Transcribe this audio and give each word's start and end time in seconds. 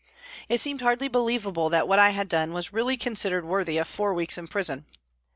It 0.49 0.59
seemed 0.59 0.81
hardly 0.81 1.09
believable 1.09 1.69
that 1.69 1.87
what 1.87 1.99
I 1.99 2.09
had 2.09 2.27
done 2.27 2.53
was 2.53 2.73
really 2.73 2.97
considered 2.97 3.45
worthy 3.45 3.77
of 3.77 3.87
four 3.87 4.15
weeks 4.15 4.35
in 4.35 4.47
prison. 4.47 4.87